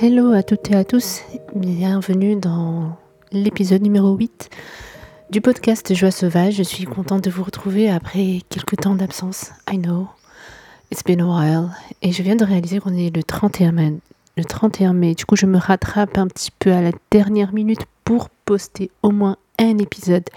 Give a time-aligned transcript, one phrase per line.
[0.00, 1.22] Hello à toutes et à tous,
[1.56, 2.96] bienvenue dans
[3.32, 4.48] l'épisode numéro 8
[5.30, 6.54] du podcast Joie Sauvage.
[6.54, 9.50] Je suis contente de vous retrouver après quelques temps d'absence.
[9.68, 10.06] I know,
[10.92, 11.70] it's been a while.
[12.00, 13.94] Et je viens de réaliser qu'on est le 31 mai.
[14.36, 15.16] Le 31 mai.
[15.16, 19.10] Du coup, je me rattrape un petit peu à la dernière minute pour poster au
[19.10, 20.30] moins un épisode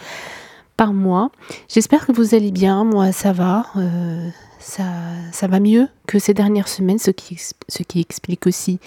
[0.76, 1.30] par mois.
[1.70, 2.84] J'espère que vous allez bien.
[2.84, 3.68] Moi, ça va.
[3.76, 4.86] Euh, ça,
[5.32, 8.80] ça va mieux que ces dernières semaines, ce qui, ce qui explique aussi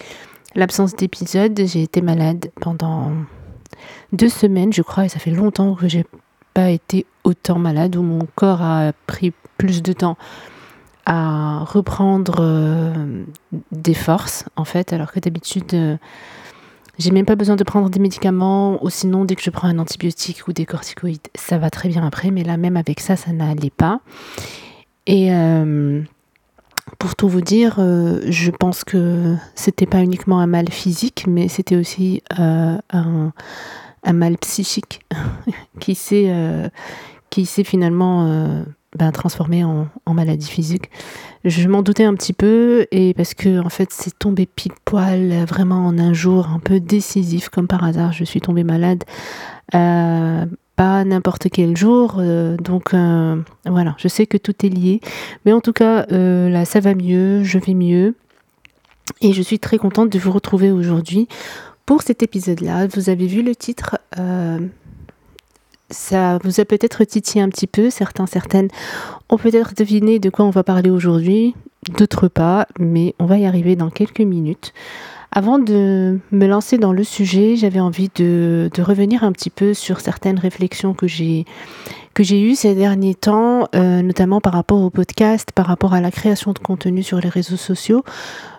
[0.55, 1.59] l'absence d'épisode.
[1.65, 3.11] J'ai été malade pendant
[4.13, 6.05] deux semaines, je crois, et ça fait longtemps que j'ai
[6.53, 10.17] pas été autant malade, où mon corps a pris plus de temps
[11.05, 13.23] à reprendre euh,
[13.71, 15.97] des forces, en fait, alors que d'habitude, euh,
[16.97, 19.77] j'ai même pas besoin de prendre des médicaments, ou sinon, dès que je prends un
[19.77, 23.31] antibiotique ou des corticoïdes, ça va très bien après, mais là, même avec ça, ça
[23.33, 23.99] n'allait pas.
[25.05, 26.01] Et euh,
[26.99, 31.47] pour tout vous dire, euh, je pense que c'était pas uniquement un mal physique, mais
[31.47, 33.31] c'était aussi euh, un,
[34.13, 35.01] mal psychique
[35.79, 36.31] qui s'est
[37.31, 38.63] qui s'est finalement
[38.95, 40.91] ben, transformé en, maladie physique.
[41.43, 45.43] Je m'en doutais un petit peu et parce que en fait c'est tombé pile poil
[45.45, 48.13] vraiment en un jour un peu décisif comme par hasard.
[48.13, 49.03] Je suis tombée malade
[50.75, 52.17] pas n'importe quel jour.
[52.19, 54.99] Euh, donc euh, voilà, je sais que tout est lié.
[55.45, 58.15] Mais en tout cas, euh, là, ça va mieux, je vais mieux.
[59.21, 61.27] Et je suis très contente de vous retrouver aujourd'hui
[61.85, 62.87] pour cet épisode-là.
[62.87, 63.97] Vous avez vu le titre.
[65.91, 67.89] ça vous a peut-être titillé un petit peu.
[67.89, 68.69] Certains, certaines
[69.29, 71.55] ont peut-être deviné de quoi on va parler aujourd'hui.
[71.99, 74.73] D'autres pas, mais on va y arriver dans quelques minutes.
[75.37, 79.99] Avant de me lancer dans le sujet, j'avais envie de, revenir un petit peu sur
[79.99, 81.45] certaines réflexions que j'ai
[82.13, 85.99] que j'ai eues ces derniers temps, euh, notamment par rapport au podcast, par rapport à
[85.99, 88.05] la création de contenu sur les réseaux sociaux.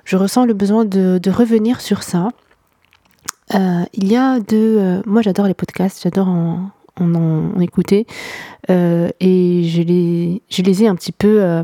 [0.05, 2.29] Je ressens le besoin de, revenir sur ça.
[3.55, 4.77] Euh, il y a deux...
[4.79, 6.69] Euh, moi, j'adore les podcasts, j'adore en,
[7.01, 8.07] en, écouter,
[8.69, 11.63] et je les, je les ai un petit peu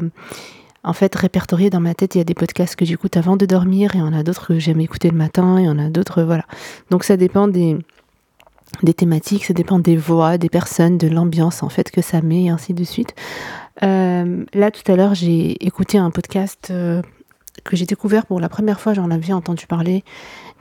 [0.84, 2.14] en fait répertorié dans ma tête.
[2.14, 4.22] Il y a des podcasts que j'écoute avant de dormir, et il y en a
[4.22, 6.44] d'autres que j'aime écouter le matin, et il y en a d'autres, voilà.
[6.90, 7.78] Donc ça dépend des,
[8.96, 12.48] thématiques, ça dépend des voix, des personnes, de l'ambiance en fait que ça met, et
[12.50, 13.14] ainsi de suite.
[13.82, 17.00] Euh, là, tout à l'heure, j'ai écouté un podcast euh,
[17.64, 20.04] que j'ai découvert pour la première fois, j'en avais entendu parler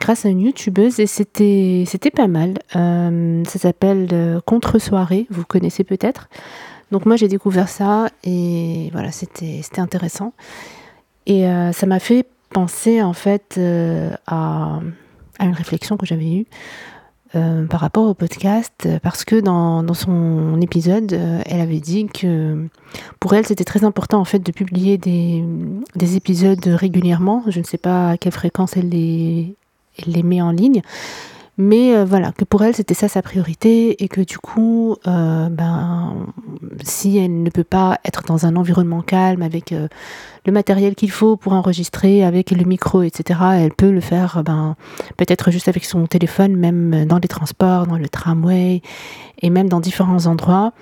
[0.00, 2.54] grâce à une youtubeuse et c'était pas mal.
[2.74, 6.28] Euh, ça s'appelle Contre soirée, vous connaissez peut-être.
[6.92, 10.34] Donc moi j'ai découvert ça et voilà, c'était intéressant.
[11.24, 14.80] Et euh, ça m'a fait penser en fait euh, à,
[15.40, 16.46] une réflexion que j'avais eue
[17.34, 22.68] euh, par rapport au podcast, parce que dans, son épisode, elle avait dit que
[23.20, 25.42] pour elle c'était très important en fait de publier des,
[25.96, 27.42] des, épisodes régulièrement.
[27.48, 29.56] Je ne sais pas à quelle fréquence elle les,
[29.96, 30.82] elle les met en ligne,
[31.58, 35.50] mais euh, voilà, que pour elle, c'était ça sa priorité et que du coup, euh,
[35.50, 36.26] ben,
[36.82, 39.88] si elle ne peut pas être dans un environnement calme avec euh,
[40.46, 44.76] le matériel qu'il faut pour enregistrer, avec le micro, etc., elle peut le faire ben,
[45.18, 48.80] peut-être juste avec son téléphone, même dans les transports, dans le tramway
[49.42, 50.72] et même dans différents endroits.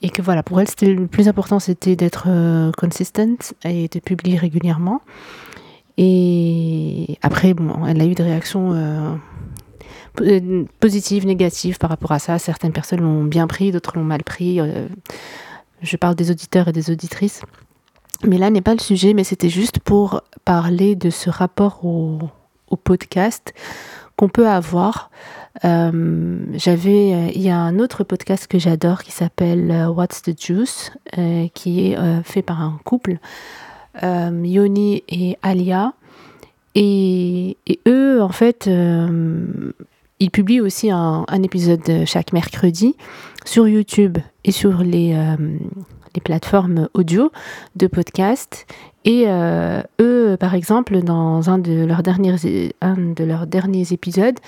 [0.00, 2.28] Et que voilà, pour elle, c'était le plus important, c'était d'être
[2.76, 5.00] consistent et de publier régulièrement.
[5.96, 9.18] Et après, bon, elle a eu des réactions
[10.80, 12.38] positives, négatives par rapport à ça.
[12.38, 14.60] Certaines personnes l'ont bien pris, d'autres l'ont mal pris.
[14.60, 14.88] Euh,
[15.82, 17.42] je parle des auditeurs et des auditrices.
[18.24, 22.18] Mais là n'est pas le sujet, mais c'était juste pour parler de ce rapport au,
[22.82, 23.54] podcast
[24.16, 25.10] qu'on peut avoir.
[25.64, 30.90] Euh, j'avais, il y a un autre podcast que j'adore qui s'appelle What's the Juice,
[31.54, 33.18] qui est fait par un couple,
[34.02, 35.92] Yoni et Alia.
[36.74, 38.68] Et, et, eux, en fait,
[40.20, 42.96] il publie aussi un, épisode chaque mercredi
[43.44, 45.36] sur YouTube et sur les, euh,
[46.22, 47.32] plateformes audio
[47.76, 48.66] de podcast.
[49.04, 54.38] Et euh, eux, par exemple, dans un de, leurs derniers, épisodes,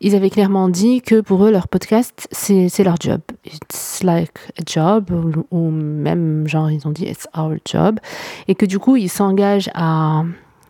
[0.00, 3.20] ils avaient clairement dit que pour eux, leur podcast, c'est leur job.
[3.44, 5.10] It's like a job,
[5.50, 7.98] ou, même, genre, ils ont dit, it's our job.
[8.46, 10.22] Et que du coup, ils s'engagent à,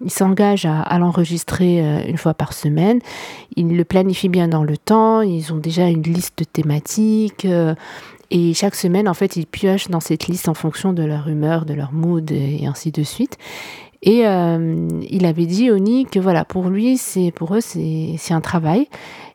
[0.04, 3.00] ils s'engagent à, l'enregistrer euh, une fois par semaine.
[3.56, 5.22] Ils le planifient bien dans le temps.
[5.22, 7.44] Ils ont déjà une liste de thématiques.
[7.44, 7.74] Euh,
[8.30, 11.64] et chaque semaine, en fait, ils piochent dans cette liste en fonction de leur humeur,
[11.64, 13.38] de leur mood et ainsi de suite.
[14.02, 18.40] Et euh, il avait dit, Oni, que voilà, pour lui, c'est pour eux, c'est un
[18.40, 18.88] travail.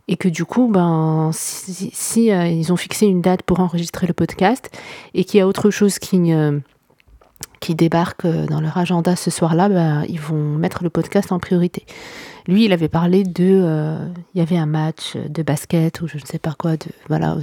[0.08, 4.70] Et que du coup, ben, si, ils ont fixé une date pour enregistrer le podcast
[5.14, 6.32] et qu'il y a autre chose qui
[7.64, 11.40] qui débarquent euh, dans leur agenda ce soir-là, bah, ils vont mettre le podcast en
[11.40, 11.86] priorité.
[12.46, 13.98] lui, il avait parlé de,
[14.36, 17.38] il y avait un match de basket ou je ne sais pas quoi, de voilà,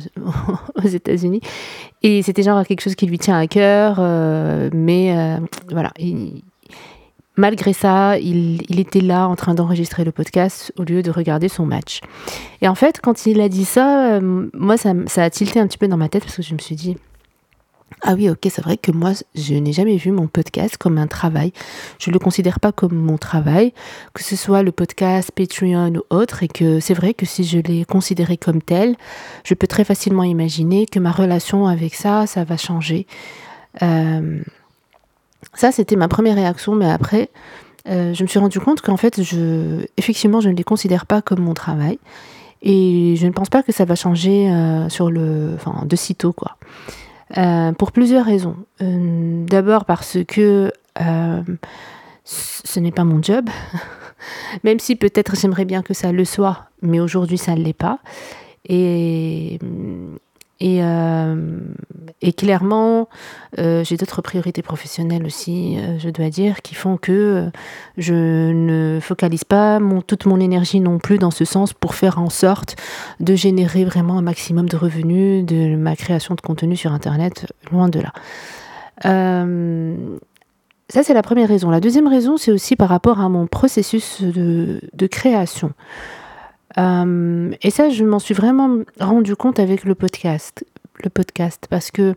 [0.76, 1.40] aux, États-Unis,
[2.02, 3.98] et c'était genre quelque chose qui lui tient à cœur,
[4.74, 5.38] mais
[5.70, 5.90] voilà.
[7.38, 11.64] malgré ça, il, était là en train d'enregistrer le podcast au lieu de regarder son
[11.64, 12.00] match.
[12.60, 15.88] Et en fait, quand il a dit ça, moi, ça a tilté un petit peu
[15.88, 16.96] dans ma tête parce que je me suis dit,
[18.02, 21.06] ah oui, ok, c'est vrai que moi, je n'ai jamais vu mon podcast comme un
[21.06, 21.52] travail.
[21.98, 23.72] Je ne le considère pas comme mon travail,
[24.14, 27.58] que ce soit le podcast, Patreon ou autre, et que c'est vrai que si je
[27.58, 28.96] l'ai considéré comme tel,
[29.44, 33.06] je peux très facilement imaginer que ma relation avec ça, ça va changer.
[33.82, 34.40] Euh,
[35.54, 37.28] ça, c'était ma première réaction, mais après,
[37.88, 41.22] euh, je me suis rendu compte qu'en fait, je, effectivement, je ne les considère pas
[41.22, 41.98] comme mon travail.
[42.62, 46.32] Et je ne pense pas que ça va changer euh, sur le, enfin, de sitôt,
[46.32, 46.56] quoi.
[47.38, 48.56] Euh, pour plusieurs raisons.
[48.82, 51.42] Euh, d'abord parce que euh,
[52.24, 53.48] ce n'est pas mon job,
[54.64, 58.00] même si peut-être j'aimerais bien que ça le soit, mais aujourd'hui ça ne l'est pas.
[58.68, 59.58] Et
[60.60, 61.58] et, euh,
[62.20, 63.08] et clairement,
[63.58, 67.50] euh, j'ai d'autres priorités professionnelles aussi, euh, je dois dire, qui font que
[67.96, 72.28] je ne focalise pas toute mon énergie non plus dans ce sens pour faire en
[72.28, 72.76] sorte
[73.20, 77.88] de générer vraiment un maximum de revenus de ma création de contenu sur Internet, loin
[77.88, 78.12] de là.
[80.90, 81.70] ça, c'est la première raison.
[81.70, 85.72] La deuxième raison, c'est aussi par rapport à mon processus de création.
[86.78, 90.64] Euh, et ça, je m'en suis vraiment rendu compte avec le podcast.
[91.02, 92.14] Le podcast parce que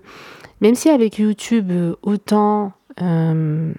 [0.62, 1.72] même si avec YouTube,
[2.02, 2.74] autant.
[3.02, 3.74] Euh,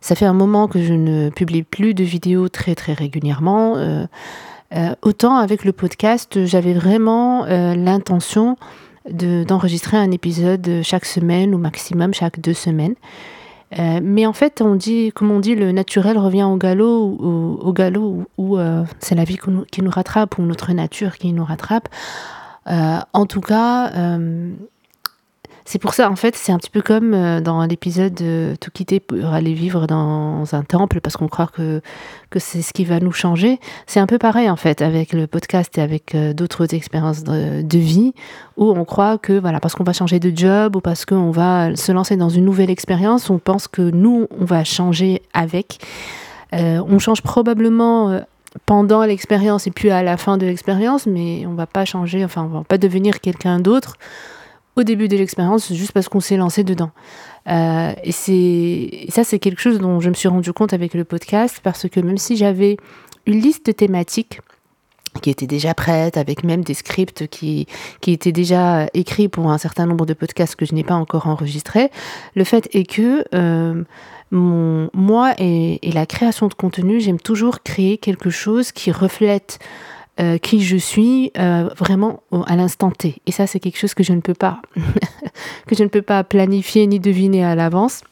[0.00, 3.76] ça fait un moment que je ne publie plus de vidéos très très régulièrement.
[3.76, 4.06] Euh,
[5.02, 8.56] autant avec le podcast, j'avais vraiment l'intention
[9.08, 12.94] d'enregistrer un épisode chaque semaine ou maximum chaque deux semaines.
[13.78, 17.16] Euh, mais en fait, on dit, comme on dit, le naturel revient au galop,
[17.62, 19.38] au, galop où, euh, c'est la vie
[19.70, 21.88] qui nous, rattrape ou notre nature qui nous rattrape.
[22.66, 23.92] Euh, en tout cas,
[25.70, 28.72] c'est pour ça, en fait, c'est un petit peu comme euh, dans l'épisode de Tout
[28.72, 31.80] quitter pour aller vivre dans un temple parce qu'on croit que,
[32.28, 33.60] que c'est ce qui va nous changer.
[33.86, 37.78] C'est un peu pareil, en fait, avec le podcast et avec euh, d'autres expériences de,
[37.78, 38.14] vie
[38.56, 41.76] où on croit que, voilà, parce qu'on va changer de job ou parce qu'on va
[41.76, 45.78] se lancer dans une nouvelle expérience, on pense que nous, on va changer avec.
[46.52, 48.22] Euh, on change probablement
[48.66, 52.42] pendant l'expérience et puis à la fin de l'expérience, mais on va pas changer, enfin,
[52.42, 53.98] on va pas devenir quelqu'un d'autre
[54.80, 56.90] au début de l'expérience juste parce qu'on s'est lancé dedans.
[57.48, 61.04] Euh, et c'est ça, c'est quelque chose dont je me suis rendu compte avec le
[61.04, 62.76] podcast parce que même si j'avais
[63.26, 64.40] une liste de thématiques
[65.22, 67.66] qui était déjà prête, avec même des scripts qui,
[68.00, 71.26] qui étaient déjà écrits pour un certain nombre de podcasts que je n'ai pas encore
[71.26, 71.90] enregistrés.
[72.36, 73.82] Le fait est que euh,
[74.30, 79.58] mon, moi et, la création de contenu, j'aime toujours créer quelque chose qui reflète
[80.20, 83.22] euh, qui je suis euh, vraiment à l'instant T.
[83.26, 84.60] Et ça, c'est quelque chose que je ne peux pas,
[85.66, 88.02] que je ne peux pas planifier ni deviner à l'avance.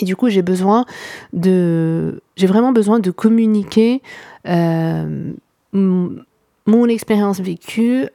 [0.00, 0.86] Et du coup, j'ai besoin
[1.34, 4.00] de, j'ai vraiment besoin de communiquer
[4.46, 5.32] euh,
[5.72, 8.08] mon expérience vécue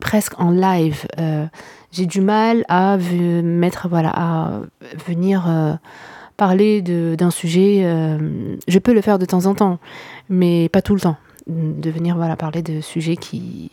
[0.00, 1.06] presque en live.
[1.92, 4.60] j'ai du mal à mettre, voilà, à
[5.06, 5.78] venir
[6.36, 7.82] parler d'un sujet.
[8.66, 9.78] je peux le faire de temps en temps,
[10.28, 11.16] mais pas tout le temps
[11.46, 13.70] de venir voilà, parler de sujets qui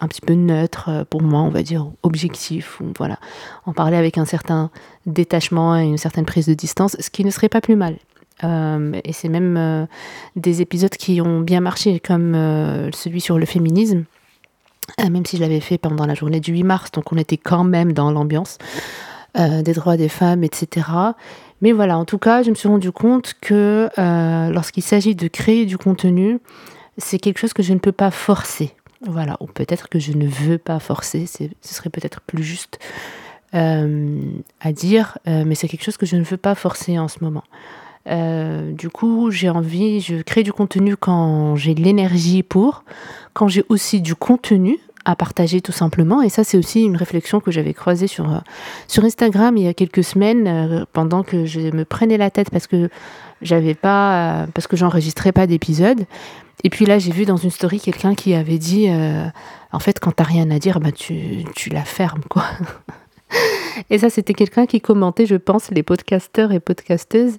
[0.00, 3.18] un petit peu neutres euh, pour moi, on va dire objectifs, ou voilà,
[3.64, 4.70] en parler avec un certain
[5.06, 7.96] détachement et une certaine prise de distance, ce qui ne serait pas plus mal.
[8.44, 9.86] Euh, et c'est même euh,
[10.34, 12.34] des épisodes qui ont bien marché, comme
[12.92, 14.04] celui sur le féminisme,
[14.98, 17.64] même si je l'avais fait pendant la journée du 8 mars, donc on était quand
[17.64, 18.58] même dans l'ambiance
[19.34, 20.86] des droits des femmes, etc.
[21.62, 23.88] Mais voilà, en tout cas, je me suis rendu compte que
[24.52, 26.38] lorsqu'il s'agit de créer du contenu,
[26.98, 28.74] c'est quelque chose que je ne peux pas forcer.
[29.06, 32.78] Voilà, ou peut-être que je ne veux pas forcer, ce serait peut-être plus juste
[33.54, 34.20] euh,
[34.60, 37.22] à dire, euh, mais c'est quelque chose que je ne veux pas forcer en ce
[37.22, 37.44] moment.
[38.08, 42.84] Euh, du coup, j'ai envie, je crée du contenu quand j'ai l'énergie pour,
[43.34, 46.20] quand j'ai aussi du contenu à partager tout simplement.
[46.20, 48.42] Et ça, c'est aussi une réflexion que j'avais croisée sur,
[48.88, 52.66] sur Instagram il y a quelques semaines, pendant que je me prenais la tête parce
[52.66, 52.90] que
[53.40, 56.06] j'avais pas, parce que j'enregistrais pas d'épisode.
[56.64, 59.26] Et puis là, j'ai vu dans une story quelqu'un qui avait dit, euh,
[59.72, 62.44] en fait, quand t'as rien à dire, bah tu, tu la fermes, quoi.
[63.90, 67.38] Et ça, c'était quelqu'un qui commentait, je pense, les podcasteurs et podcasteuses.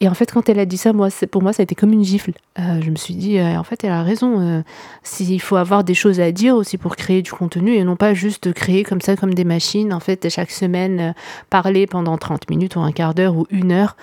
[0.00, 1.92] Et en fait, quand elle a dit ça, moi, pour moi, ça a été comme
[1.92, 2.32] une gifle.
[2.58, 4.40] Euh, je me suis dit, euh, en fait, elle a raison.
[4.40, 4.62] Euh,
[5.02, 8.14] s'il faut avoir des choses à dire aussi pour créer du contenu et non pas
[8.14, 9.92] juste créer comme ça, comme des machines.
[9.92, 11.14] En fait, chaque semaine,
[11.50, 13.96] parler pendant 30 minutes ou un quart d'heure ou une heure,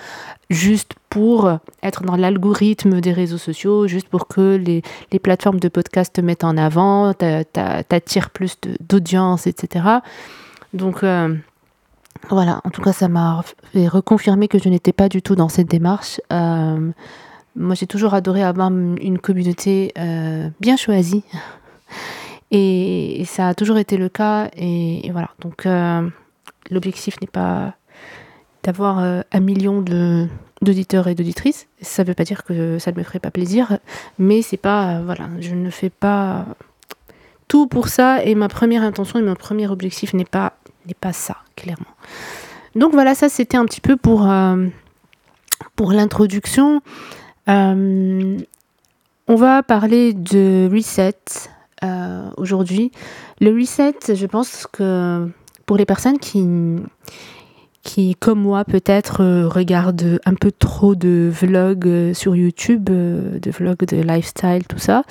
[0.50, 1.50] juste pour
[1.82, 6.20] être dans l'algorithme des réseaux sociaux, juste pour que les, les plateformes de podcast te
[6.20, 10.00] mettent en avant, t'attires plus d'audience, etc.
[10.76, 11.04] Donc,
[12.28, 13.42] voilà, en tout cas, ça m'a
[13.72, 16.20] fait reconfirmer que je n'étais pas du tout dans cette démarche.
[16.32, 16.90] Euh,
[17.54, 21.24] moi, j'ai toujours adoré avoir une communauté euh, bien choisie.
[22.50, 24.50] Et, ça a toujours été le cas.
[24.56, 26.08] Et, voilà, donc euh,
[26.70, 27.74] l'objectif n'est pas
[28.62, 29.80] d'avoir un million
[30.60, 31.68] d'auditeurs et d'auditrices.
[31.80, 33.78] Ça ne veut pas dire que ça ne me ferait pas plaisir,
[34.18, 36.44] mais c'est pas voilà, je ne fais pas
[37.46, 38.24] tout pour ça.
[38.24, 40.54] Et ma première intention et mon premier objectif n'est pas
[40.86, 41.94] n'est pas ça, clairement.
[42.76, 44.66] Donc voilà, ça c'était un petit peu pour, euh,
[45.76, 46.82] pour l'introduction.
[47.48, 48.38] Euh,
[49.28, 51.14] on va parler de reset
[51.82, 52.92] euh, aujourd'hui.
[53.40, 55.28] Le reset, je pense que
[55.64, 56.46] pour les personnes qui,
[57.82, 63.96] qui comme moi, peut-être regardent un peu trop de vlogs sur YouTube, de vlogs de
[63.96, 65.02] lifestyle, tout ça,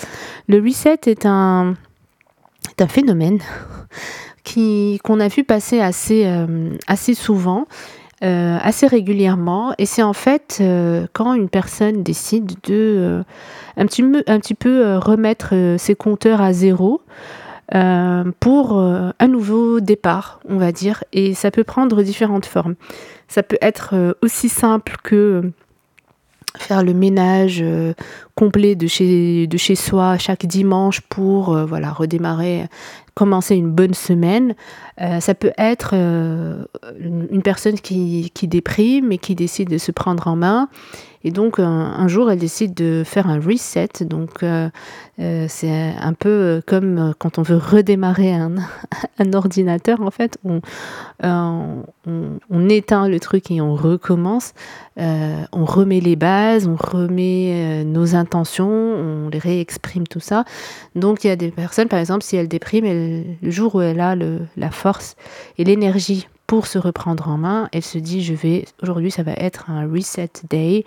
[0.48, 1.74] le reset est un,
[2.78, 3.40] est un phénomène
[5.04, 7.68] qu'on a vu passer assez, euh, assez souvent,
[8.24, 9.74] euh, assez régulièrement.
[9.78, 13.24] Et c'est en fait euh, quand une personne décide de
[13.78, 17.02] un, petit, un petit peu remettre ses compteurs à zéro.
[18.40, 22.76] pour un nouveau départ, on va dire, et ça peut prendre différentes formes.
[23.28, 25.52] Ça peut être aussi simple que
[26.58, 27.66] faire le ménage
[28.36, 32.68] complet de chez, de chez soi chaque dimanche pour voilà redémarrer
[33.16, 34.56] commencer une bonne semaine.
[35.02, 36.66] Euh, ça peut être euh,
[37.00, 40.70] une personne qui, qui, déprime et qui décide de se prendre en main.
[41.26, 43.90] Et donc un, jour, elle décide de faire un reset.
[44.02, 44.70] Donc euh,
[45.18, 48.54] c'est un peu comme quand on veut redémarrer un,
[49.34, 50.02] ordinateur.
[50.02, 50.62] En fait, on,
[52.70, 54.54] éteint le truc et on recommence.
[54.98, 60.46] on remet les bases, on remet nos intentions, on les réexprime tout ça.
[60.94, 63.82] Donc il y a des personnes, par exemple, si elle déprime, elle le jour où
[63.82, 65.16] elle a la force
[65.58, 69.34] et l'énergie pour se reprendre en main, elle se dit je vais aujourd'hui ça va
[69.34, 70.84] être un reset day.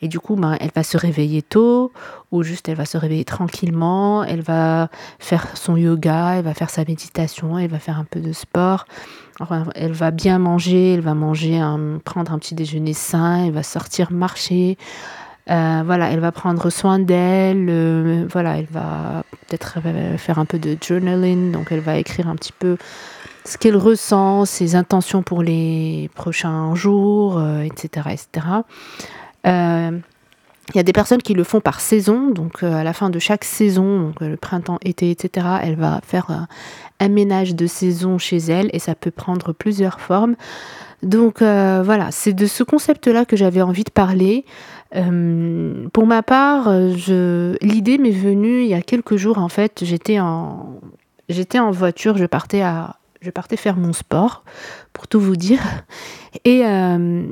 [0.00, 1.92] Et du coup ben, elle va se réveiller tôt
[2.30, 6.70] ou juste elle va se réveiller tranquillement, elle va faire son yoga, elle va faire
[6.70, 8.86] sa méditation, elle va faire un peu de sport.
[9.40, 11.60] Enfin, elle va bien manger, elle va manger
[12.04, 14.76] prendre un petit déjeuner sain, elle va sortir marcher,
[15.50, 17.66] euh, voilà, elle va prendre soin d'elle.
[17.68, 21.52] Euh, voilà, elle va peut-être euh, faire un peu de journaling.
[21.52, 22.76] Donc, elle va écrire un petit peu
[23.44, 28.46] ce qu'elle ressent, ses intentions pour les prochains jours, etc., etc.
[29.44, 33.18] Il y a des personnes qui le font par saison, donc à la fin de
[33.18, 36.46] chaque saison, donc le printemps, été, etc., elle va faire
[37.00, 40.36] un ménage de saison chez elle et ça peut prendre plusieurs formes.
[41.02, 44.44] Donc voilà, c'est de ce concept-là que j'avais envie de parler.
[44.94, 49.38] Euh, pour ma part, l'idée m'est venue il y a quelques jours.
[49.38, 50.78] En fait, j'étais en,
[51.70, 54.44] voiture, je partais à, je partais faire mon sport,
[54.92, 55.60] pour tout vous dire.
[56.44, 57.24] Et, euh,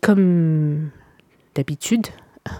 [0.00, 0.90] comme
[1.54, 2.06] d'habitude,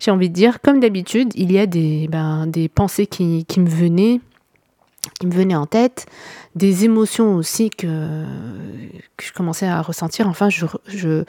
[0.00, 4.20] j'ai envie de dire, comme d'habitude, il y a des, ben, pensées qui me venaient
[5.18, 6.06] qui me venaient en tête,
[6.54, 8.24] des émotions aussi que,
[9.20, 10.28] je commençais à ressentir.
[10.28, 11.24] Enfin, je,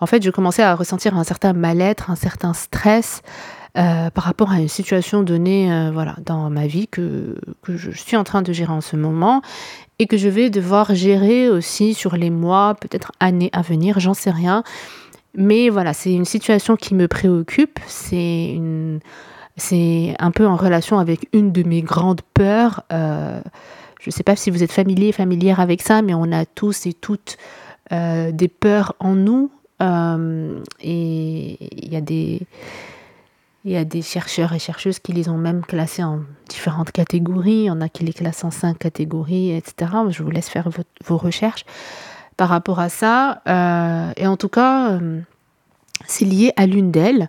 [0.00, 3.22] en fait, je commençais à ressentir un certain mal-être, un certain stress
[3.78, 7.92] euh, par rapport à une situation donnée euh, voilà, dans ma vie que, que je
[7.92, 9.42] suis en train de gérer en ce moment
[10.00, 14.14] et que je vais devoir gérer aussi sur les mois, peut-être années à venir, j'en
[14.14, 14.64] sais rien.
[15.34, 17.78] Mais voilà, c'est une situation qui me préoccupe.
[17.86, 19.00] C'est une
[19.56, 22.84] c'est un peu en relation avec une de mes grandes peurs.
[22.92, 23.40] Euh,
[24.00, 26.86] je ne sais pas si vous êtes familier, familière avec ça, mais on a tous
[26.86, 27.36] et toutes
[27.92, 29.50] euh, des peurs en nous.
[29.82, 32.42] Euh, et il y a des...
[33.66, 37.50] Il y a des chercheurs et chercheuses qui les ont même classés en différentes catégories.
[37.50, 39.92] Il y en a qui les classent en cinq catégories, etc.
[40.08, 40.70] Je vous laisse faire
[41.04, 41.66] vos recherches
[42.38, 43.42] par rapport à ça.
[44.16, 44.98] et en tout cas,
[46.06, 47.28] c'est lié à l'une d'elles.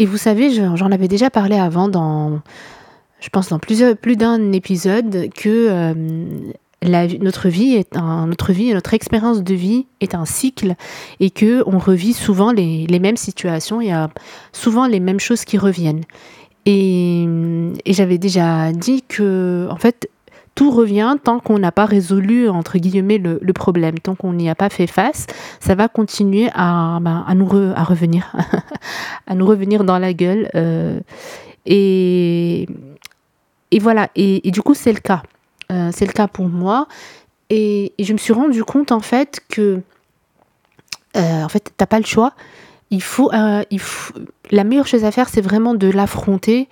[0.00, 2.40] Et vous savez, j'en avais déjà parlé avant dans,
[3.20, 5.92] je pense dans plusieurs, plus d'un épisode, que euh,
[7.20, 10.74] notre vie est un, notre vie, notre expérience de vie est un cycle
[11.20, 13.82] et que on revit souvent les, les mêmes situations.
[13.82, 14.08] Il y a
[14.52, 16.04] souvent les mêmes choses qui reviennent.
[16.64, 17.26] Et,
[17.84, 20.08] et j'avais déjà dit que, en fait,
[20.54, 23.98] tout revient tant qu'on n'a pas résolu, entre guillemets, le, problème.
[23.98, 25.26] Tant qu'on n'y a pas fait face,
[25.60, 28.34] ça va continuer à, ben, nous à revenir,
[29.26, 30.50] à nous revenir dans la gueule.
[30.54, 31.00] Euh,
[31.66, 32.68] et,
[33.70, 35.22] et voilà, et, du coup, c'est le cas.
[35.70, 36.88] Euh, c'est le cas pour moi.
[37.48, 39.80] Et, je me suis rendu compte, en fait, que
[41.16, 42.34] euh, en fait, t'as pas le choix.
[42.90, 43.30] Il faut,
[43.70, 44.14] il faut,
[44.50, 46.68] la meilleure chose à faire, c'est vraiment de l'affronter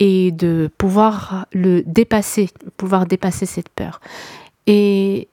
[0.00, 4.00] et de pouvoir le dépasser, pouvoir dépasser cette peur.
[4.66, 5.28] Et,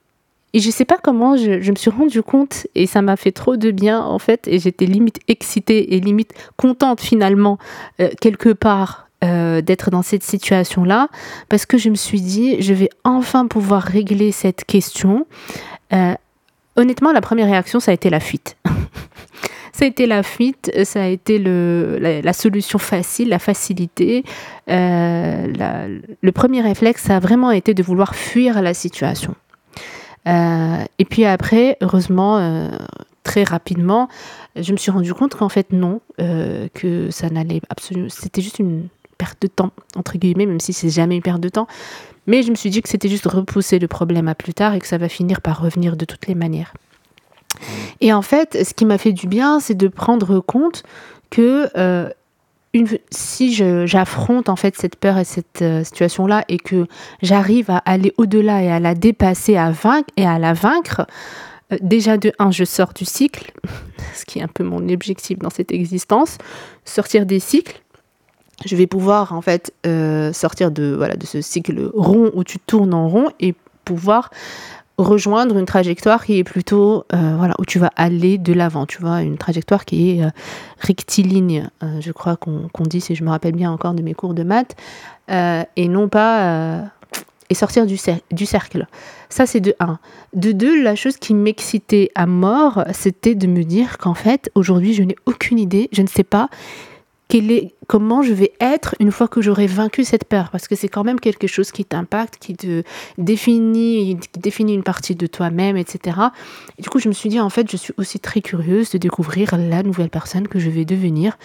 [0.52, 3.56] et je sais pas comment je, me suis rendu compte et ça m'a fait trop
[3.56, 7.58] de bien en fait et j'étais limite excitée et limite contente finalement
[8.00, 11.08] euh, quelque part euh, d'être dans cette situation là
[11.48, 15.26] parce que je me suis dit je vais enfin pouvoir régler cette question.
[15.92, 16.14] Euh,
[16.76, 18.56] honnêtement la première réaction ça a été la fuite.
[19.78, 24.24] ça a été la fuite, ça a été la, solution facile, la facilité.
[24.68, 29.36] Euh, le premier réflexe, ça a vraiment été de vouloir fuir la situation.
[30.26, 32.70] Euh, et puis après, heureusement, euh,
[33.22, 34.08] très rapidement,
[34.56, 38.88] je me suis rendu compte qu'en fait non, que ça n'allait absolument, c'était juste une
[39.16, 41.68] perte de temps entre guillemets, même si c'est jamais une perte de temps.
[42.26, 44.80] Mais je me suis dit que c'était juste repousser le problème à plus tard et
[44.80, 46.74] que ça va finir par revenir de toutes les manières.
[48.00, 50.82] Et en fait, ce qui m'a fait du bien, c'est de prendre compte
[51.30, 52.08] que euh,
[53.10, 56.86] si j'affronte en fait cette peur et cette euh, situation-là et que
[57.22, 61.06] j'arrive à aller au-delà et à la dépasser, à vaincre et à la vaincre,
[61.72, 63.52] euh, déjà de un, je sors du cycle,
[64.14, 66.38] ce qui est un peu mon objectif dans cette existence,
[66.84, 67.82] sortir des cycles.
[68.64, 69.72] Je vais pouvoir en fait
[70.32, 74.30] sortir de voilà de ce cycle rond où tu tournes en rond et pouvoir
[74.98, 79.00] rejoindre une trajectoire qui est plutôt euh, voilà où tu vas aller de l'avant tu
[79.00, 80.30] vois une trajectoire qui est euh,
[80.80, 84.34] rectiligne euh, je crois qu'on dit si je me rappelle bien encore de mes cours
[84.34, 84.76] de maths
[85.30, 86.90] et non pas
[87.50, 87.98] et sortir du,
[88.32, 88.86] du cercle.
[89.28, 89.98] Ça c'est de 1
[90.32, 94.94] de 2 la chose qui m'excitait à mort c'était de me dire qu'en fait aujourd'hui
[94.94, 96.48] je n'ai aucune idée je ne sais pas
[97.86, 100.50] comment je vais être une fois que j'aurai vaincu cette peur?
[100.50, 102.82] Parce que c'est quand même quelque chose qui t'impacte, qui te
[103.18, 106.18] définit, qui définit une partie de toi-même, etc.
[106.78, 108.98] Et du coup, je me suis dit, en fait, je suis aussi très curieuse de
[108.98, 111.38] découvrir la nouvelle personne que je vais devenir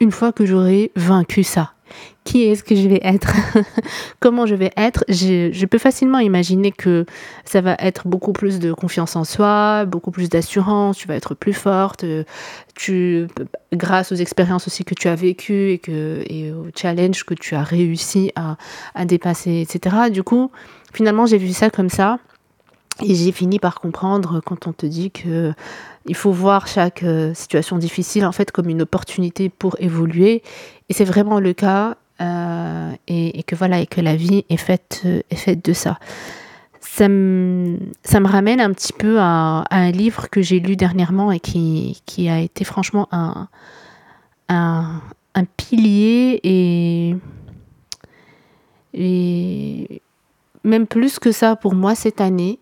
[0.00, 1.75] une fois que j'aurai vaincu ça
[2.24, 3.32] qui est-ce que je vais être,
[4.20, 5.04] comment je vais être.
[5.08, 7.06] Je, peux facilement imaginer que
[7.44, 11.34] ça va être beaucoup plus de confiance en soi, beaucoup plus d'assurance, tu vas être
[11.34, 12.04] plus forte,
[12.74, 13.26] tu,
[13.72, 15.80] grâce aux expériences aussi que tu as vécues et,
[16.28, 18.56] et aux challenges que tu as réussi à,
[18.94, 20.10] à dépasser, etc.
[20.10, 20.50] Du coup,
[20.92, 22.18] finalement, j'ai vu ça comme ça.
[23.04, 25.52] Et j'ai fini par comprendre quand on te dit que
[26.08, 30.42] il faut voir chaque euh, situation difficile en fait comme une opportunité pour évoluer.
[30.88, 31.96] Et c'est vraiment le cas.
[32.22, 35.98] Euh, et, que voilà et que la vie est faite euh, est faite de ça.
[36.80, 41.30] Ça me, ça me ramène un petit peu à, un livre que j'ai lu dernièrement
[41.30, 43.48] et qui, qui a été franchement un,
[44.48, 45.02] un,
[45.34, 47.16] un pilier et,
[48.94, 50.00] et
[50.64, 52.58] même plus que ça pour moi cette année.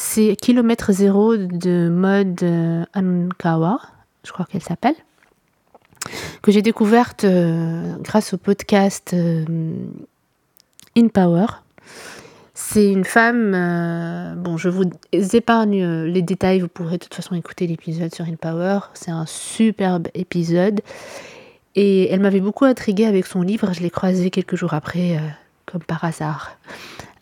[0.00, 3.80] C'est Kilomètre Zéro de mode euh, Ankawa,
[4.24, 4.94] je crois qu'elle s'appelle,
[6.40, 9.44] que j'ai découverte euh, grâce au podcast euh,
[10.96, 11.46] In Power.
[12.54, 17.66] C'est une femme, bon, je vous épargne les détails, vous pourrez de toute façon écouter
[17.66, 18.78] l'épisode sur In Power.
[18.94, 20.80] C'est un superbe épisode.
[21.74, 23.72] Et elle m'avait beaucoup intriguée avec son livre.
[23.72, 25.20] Je l'ai croisé quelques jours après,
[25.66, 26.56] comme par hasard,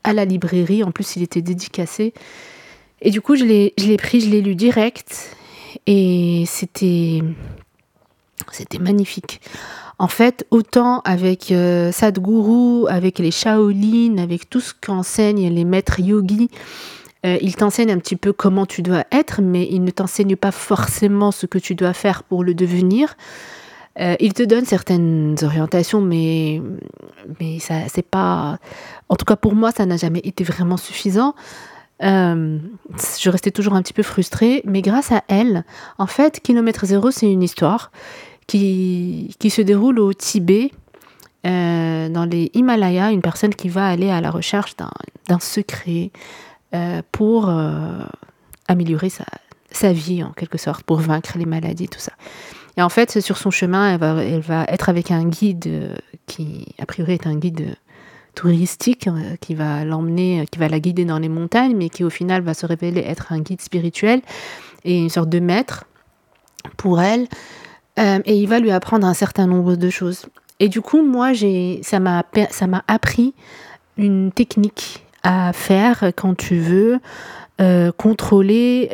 [0.04, 0.84] à la librairie.
[0.84, 2.12] En plus, il était dédicacé.
[3.02, 5.36] Et du coup, je l'ai, pris, je l'ai lu direct.
[5.86, 7.22] Et c'était,
[8.50, 9.40] c'était magnifique.
[9.98, 16.00] En fait, autant avec euh, Sadhguru, avec les Shaolin, avec tout ce qu'enseignent les maîtres
[16.00, 16.50] yogis,
[17.24, 20.52] euh, ils t'enseignent un petit peu comment tu dois être, mais ils ne t'enseignent pas
[20.52, 23.16] forcément ce que tu dois faire pour le devenir.
[23.98, 26.60] Euh, ils te donnent certaines orientations, mais,
[27.40, 28.58] mais ça, c'est pas.
[29.08, 31.34] En tout cas, pour moi, ça n'a jamais été vraiment suffisant.
[32.02, 32.58] Euh,
[33.18, 35.64] je restais toujours un petit peu frustrée, mais grâce à elle,
[35.98, 37.90] en fait, Kilomètre Zéro, c'est une histoire
[38.46, 40.70] qui, qui se déroule au Tibet,
[41.46, 46.10] euh, dans les Himalayas, une personne qui va aller à la recherche d'un secret
[46.74, 47.50] euh, pour
[48.68, 49.24] améliorer sa,
[49.70, 52.12] sa, vie, en quelque sorte, pour vaincre les maladies, tout ça.
[52.76, 56.74] Et en fait, sur son chemin, elle va, elle va être avec un guide qui,
[56.78, 57.74] a priori, est un guide
[58.36, 62.04] touristique euh, qui va l'emmener, euh, qui va la guider dans les montagnes, mais qui
[62.04, 64.20] au final va se révéler être un guide spirituel
[64.84, 65.86] et une sorte de maître
[66.76, 67.26] pour elle.
[67.98, 70.26] Euh, et il va lui apprendre un certain nombre de choses.
[70.60, 73.34] Et du coup, moi, j'ai, ça m'a, ça m'a appris
[73.96, 77.00] une technique à faire quand tu veux
[77.96, 78.88] contrôler,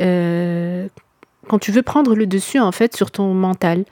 [1.49, 3.85] quand tu veux prendre le dessus en fait sur ton mental.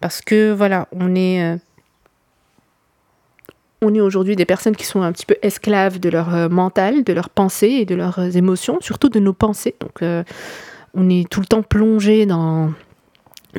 [0.00, 1.58] Parce que voilà, on est,
[3.82, 7.12] on est aujourd'hui des personnes qui sont un petit peu esclaves de leur mental, de
[7.12, 9.74] leurs pensées et de leurs émotions, surtout de nos pensées.
[9.80, 10.02] Donc
[10.94, 12.70] on est tout le temps plongé dans,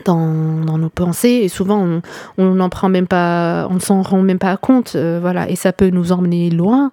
[0.05, 2.01] dans, nos pensées et souvent
[2.37, 5.71] on n'en prend même pas, on ne s'en rend même pas compte, voilà, et ça
[5.71, 6.91] peut nous emmener loin.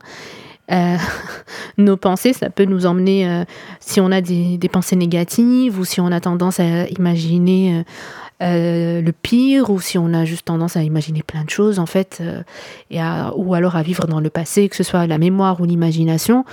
[0.72, 0.96] Euh,
[1.78, 3.44] nos pensées, ça peut nous emmener, euh,
[3.80, 7.84] si on a des, pensées négatives ou si on a tendance à imaginer
[8.42, 11.86] euh, le pire ou si on a juste tendance à imaginer plein de choses en
[11.86, 12.22] fait,
[12.90, 13.00] et
[13.36, 16.44] ou alors à vivre dans le passé, que ce soit la mémoire ou l'imagination,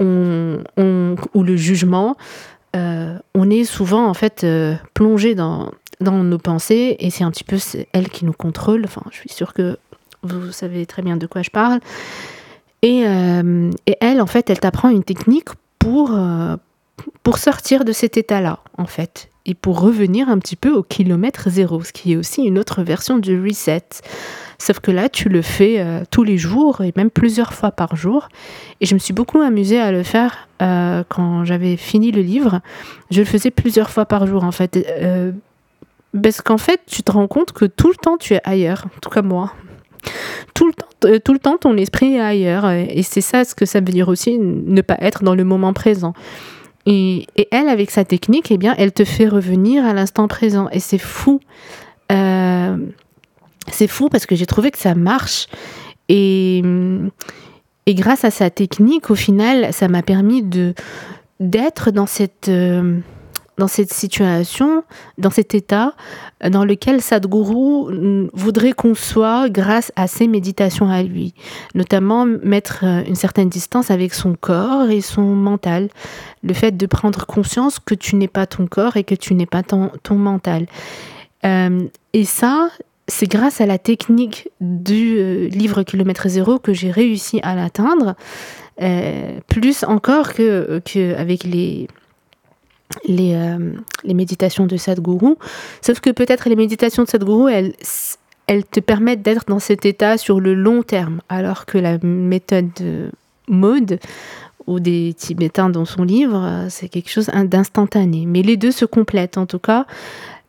[0.00, 2.16] on, ou le jugement,
[2.74, 4.46] on est souvent en fait
[4.94, 7.58] plongé dans, dans nos pensées et c'est un petit peu
[7.92, 8.84] elles qui nous contrôlent.
[8.84, 9.78] Enfin, je suis sûre que
[10.22, 11.80] vous savez très bien de quoi je parle.
[12.84, 16.56] Euh, et, elle, en fait, elle t'apprend une technique pour, euh,
[17.22, 21.50] pour sortir de cet état-là, en fait, et pour revenir un petit peu au kilomètre
[21.50, 23.84] zéro, ce qui est aussi une autre version du reset.
[24.58, 27.96] Sauf que là, tu le fais euh, tous les jours et même plusieurs fois par
[27.96, 28.28] jour.
[28.80, 30.48] Et je me suis beaucoup amusée à le faire
[31.08, 32.60] quand j'avais fini le livre.
[33.10, 34.78] Je le faisais plusieurs fois par jour, en fait.
[36.22, 39.00] parce qu'en fait, tu te rends compte que tout le temps, tu es ailleurs, en
[39.00, 39.52] tout cas moi
[40.54, 42.70] tout le temps, euh, tout le temps ton esprit est ailleurs.
[42.70, 45.72] Et c'est ça ce que ça veut dire aussi, ne pas être dans le moment
[45.72, 46.14] présent.
[46.86, 50.68] Et, elle, avec sa technique, eh bien, elle te fait revenir à l'instant présent.
[50.70, 51.40] Et c'est fou.
[52.10, 52.76] Euh,
[53.70, 55.46] c'est fou parce que j'ai trouvé que ça marche.
[56.08, 56.62] Et,
[57.86, 60.74] et grâce à sa technique, au final, ça m'a permis de
[61.40, 62.48] d'être dans cette...
[62.48, 62.98] Euh,
[63.62, 64.82] dans cette situation,
[65.18, 65.94] dans cet état
[66.50, 71.32] dans lequel Sadhguru voudrait qu'on soit grâce à ses méditations à lui,
[71.76, 75.90] notamment mettre euh, une certaine distance avec son corps et son mental,
[76.42, 79.46] le fait de prendre conscience que tu n'es pas ton corps et que tu n'es
[79.46, 80.66] pas ton, mental.
[81.44, 82.68] Euh, et ça,
[83.06, 88.16] c'est grâce à la technique du euh, livre Kilomètre Zéro que j'ai réussi à l'atteindre,
[89.46, 91.86] plus encore que avec les
[93.06, 93.72] les, euh,
[94.04, 95.36] les méditations de Sadhguru.
[95.80, 97.74] Sauf que peut-être les méditations de Sadhguru, elles,
[98.46, 102.70] elles te permettent d'être dans cet état sur le long terme, alors que la méthode
[103.48, 103.98] mode
[104.66, 108.26] ou des Tibétains dans son livre, c'est quelque chose d'instantané.
[108.26, 109.86] Mais les deux se complètent en tout cas.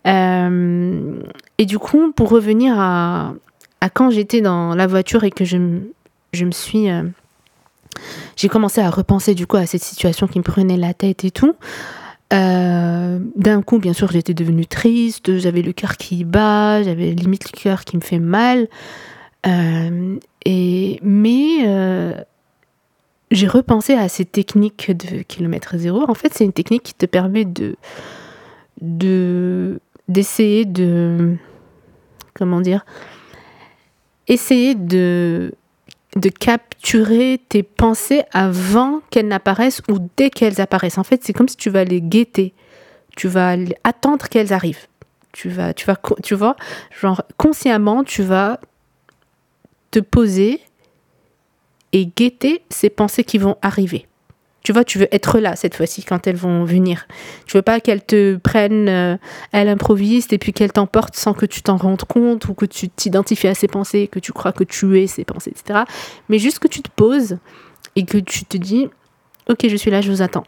[0.05, 1.15] Euh,
[1.57, 3.33] et du coup, pour revenir à,
[3.81, 5.57] à quand j'étais dans la voiture et que je,
[6.33, 6.89] je me suis...
[6.89, 7.03] Euh,
[8.35, 11.31] j'ai commencé à repenser du coup à cette situation qui me prenait la tête et
[11.31, 11.53] tout.
[12.33, 17.51] Euh, d'un coup, bien sûr, j'étais devenue triste, j'avais le cœur qui bat, j'avais limite
[17.51, 18.67] le cœur qui me fait mal.
[19.45, 22.13] Euh, et, mais euh,
[23.29, 26.09] j'ai repensé à ces techniques de kilomètre zéro.
[26.09, 27.75] En fait, c'est une technique qui te permet de
[30.09, 31.37] d'essayer de
[32.33, 32.83] comment dire
[34.27, 35.53] essayer de
[36.15, 40.97] de capturer tes pensées avant qu'elles n'apparaissent ou dès qu'elles apparaissent.
[40.97, 42.53] En fait, c'est comme si tu vas les guetter.
[43.15, 44.87] Tu vas attendre qu'elles arrivent.
[45.31, 46.55] Tu vas, tu vas, tu vois,
[47.01, 48.59] genre consciemment, tu vas
[49.89, 50.61] te poser
[51.91, 54.07] et guetter ces pensées qui vont arriver.
[54.63, 57.05] Tu vois, tu veux être là cette fois-ci quand elles vont venir.
[57.45, 59.17] Tu veux pas qu'elles te prennent, euh,
[59.51, 62.87] elles improvisent et puis qu'elles t'emportent sans que tu t'en rendes compte ou que tu
[62.87, 65.81] t'identifies à ces pensées, que tu crois que tu es ces pensées, etc.
[66.29, 67.39] Mais juste que tu te poses
[67.97, 68.87] et que tu te dis,
[69.49, 70.45] ok, je suis là, je vous attends.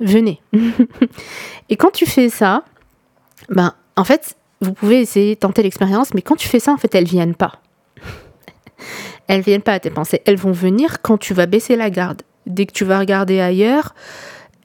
[0.00, 0.40] Venez.
[1.68, 2.64] et quand tu fais ça,
[3.50, 6.94] ben, en fait, vous pouvez essayer tenter l'expérience, mais quand tu fais ça, en fait,
[6.94, 7.60] elles viennent pas.
[9.26, 10.22] elles viennent pas à tes pensées.
[10.24, 13.94] Elles vont venir quand tu vas baisser la garde dès que tu vas regarder ailleurs,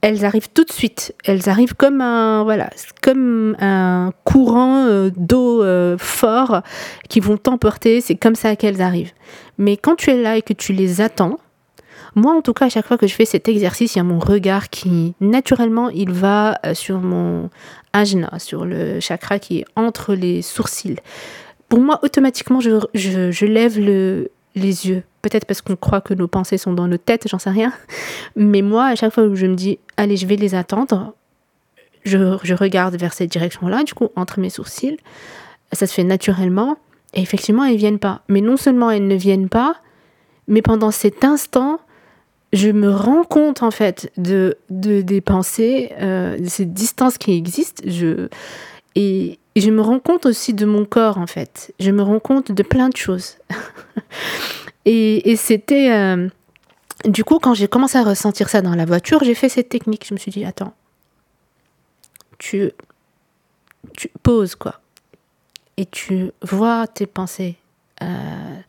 [0.02, 1.16] elles arrivent tout de suite.
[1.26, 2.70] Elles arrivent comme un voilà,
[3.02, 6.62] comme un courant euh, d'eau euh, fort
[7.10, 8.02] qui vont t'emporter.
[8.02, 9.14] C'est comme ça qu'elles arrivent.
[9.58, 11.40] Mais quand tu es là et que tu les attends,
[12.14, 14.04] moi en tout cas à chaque fois que je fais cet exercice, il y a
[14.04, 17.50] mon regard qui naturellement il va euh, sur mon
[17.94, 20.98] ajna, sur le chakra qui est entre les sourcils.
[21.68, 25.04] Pour moi automatiquement je, je lève le, les yeux.
[25.26, 27.74] Peut-être parce qu'on croit que nos pensées sont dans nos têtes, j'en sais rien.
[28.36, 31.16] Mais moi, à chaque fois où je me dis, allez, je vais les attendre,
[32.04, 35.00] je, regarde vers cette direction-là, du coup, entre mes sourcils.
[35.72, 36.78] Ça se fait naturellement.
[37.16, 38.22] Et effectivement, elles ne viennent pas.
[38.30, 39.78] Mais non seulement elles ne viennent pas,
[40.48, 41.80] mais pendant cet instant,
[42.54, 47.36] je me rends compte en fait de, de des pensées, euh, de cette distance qui
[47.36, 47.82] existe.
[48.94, 51.74] Et je me rends compte aussi de mon corps, en fait.
[51.80, 53.38] Je me rends compte de plein de choses.
[54.86, 55.92] et, c'était...
[55.92, 56.30] Euh,
[57.06, 60.06] du coup, quand j'ai commencé à ressentir ça dans la voiture, j'ai fait cette technique.
[60.08, 60.74] Je me suis dit, attends,
[62.38, 62.72] tu,
[64.24, 64.80] poses quoi.
[65.78, 67.56] Et tu vois tes pensées.
[68.02, 68.60] Euh,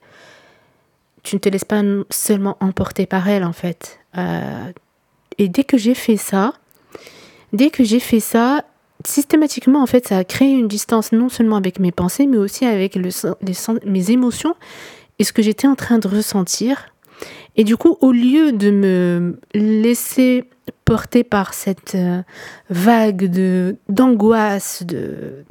[1.23, 3.99] tu ne te laisses pas seulement emporter par elles, en fait.
[4.17, 4.73] Euh,
[5.39, 6.55] et dès que j'ai fait ça,
[7.53, 8.65] dès que j'ai fait ça,
[9.05, 12.65] systématiquement, en fait, ça a créé une distance non seulement avec mes pensées, mais aussi
[12.65, 12.99] avec
[13.85, 14.57] mes émotions
[15.19, 16.87] et ce que j'étais en train de ressentir.
[17.57, 20.45] Et du coup, au lieu de me laisser
[20.85, 22.23] porter par cette euh,
[22.71, 25.45] vague de d'angoisse, de,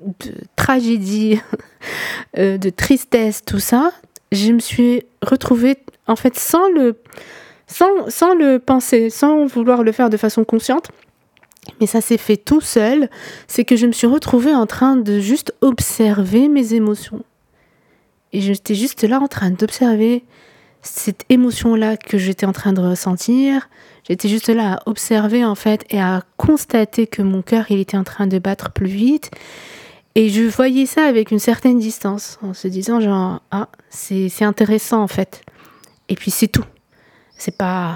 [0.55, 1.41] tragédie,
[2.37, 3.91] euh, de tristesse, tout ça,
[4.31, 6.95] je me suis retrouvée en fait sans le
[7.67, 10.89] sans, sans le penser, sans vouloir le faire de façon consciente,
[11.79, 13.09] mais ça s'est fait tout seul,
[13.47, 17.23] c'est que je me suis retrouvée en train de juste observer mes émotions.
[18.35, 20.25] Et j'étais juste là en train d'observer
[20.81, 23.69] cette émotion-là que j'étais en train de ressentir.
[24.05, 27.95] J'étais juste là à observer en fait et à constater que mon cœur il était
[27.95, 29.31] en train de battre plus vite.
[30.15, 35.01] Et je voyais ça avec une certaine distance, en se disant genre ah c'est intéressant
[35.01, 35.41] en fait.
[36.09, 36.65] Et puis c'est tout.
[37.37, 37.95] C'est pas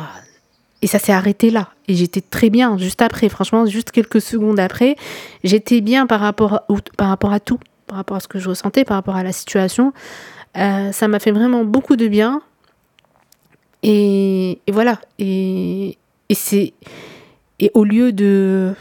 [0.82, 1.67] et ça s'est arrêté là.
[1.89, 3.28] Et j'étais très bien juste après.
[3.28, 4.95] Franchement, juste quelques secondes après,
[5.43, 8.47] j'étais bien par rapport, à, par rapport à tout, par rapport à ce que je
[8.47, 9.91] ressentais, par rapport à la situation.
[10.58, 12.41] Euh, ça m'a fait vraiment beaucoup de bien.
[13.84, 14.99] Et, voilà.
[15.17, 15.97] Et,
[16.32, 16.73] c'est
[17.60, 18.73] et au lieu de,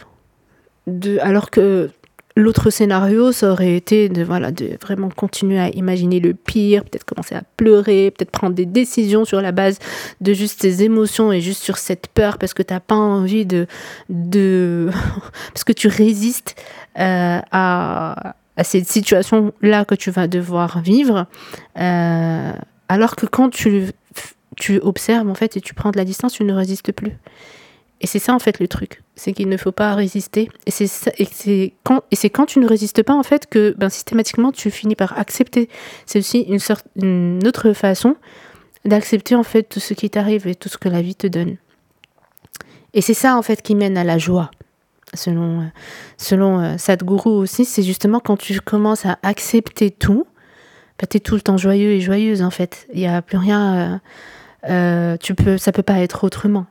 [1.20, 1.90] alors que
[2.38, 7.02] L'autre scénario, ça aurait été de, voilà, de vraiment continuer à imaginer le pire, peut-être
[7.02, 9.80] commencer à pleurer, peut-être prendre des décisions sur la base
[10.20, 13.44] de juste tes émotions et juste sur cette peur parce que tu n'as pas envie
[13.44, 13.66] de...
[14.08, 14.88] de
[15.52, 16.54] parce que tu résistes
[17.00, 21.26] euh, à, à, cette situation-là que tu vas devoir vivre.
[21.78, 22.52] Euh,
[22.88, 23.90] alors que quand tu,
[24.56, 27.12] tu observes en fait et tu prends de la distance, tu ne résistes plus.
[28.00, 30.48] Et c'est ça en fait le truc, c'est qu'il ne faut pas résister.
[30.66, 34.94] Et c'est quand, quand tu ne résistes pas en fait que ben, systématiquement tu finis
[34.94, 35.68] par accepter.
[36.06, 38.16] C'est aussi une, sorte, une autre façon
[38.84, 41.56] d'accepter en fait tout ce qui t'arrive et tout ce que la vie te donne.
[42.94, 44.50] Et c'est ça en fait qui mène à la joie.
[45.14, 45.70] Selon,
[46.16, 50.26] selon euh, Sadhguru aussi, c'est justement quand tu commences à accepter tout,
[50.98, 52.86] ben, tu es tout le temps joyeux et joyeuse en fait.
[52.92, 53.98] Il n'y a plus rien, euh,
[54.70, 56.66] euh, tu peux, ça peut pas être autrement.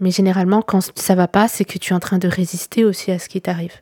[0.00, 3.10] Mais généralement, quand ça va pas, c'est que tu es en train de résister aussi
[3.10, 3.74] à ce qui t'arrive.